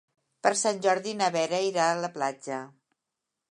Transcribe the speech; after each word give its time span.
Per 0.45 0.51
Sant 0.61 0.79
Jordi 0.85 1.13
na 1.19 1.27
Vera 1.37 1.61
irà 1.67 1.85
a 1.91 2.01
la 2.07 2.11
platja. 2.19 2.61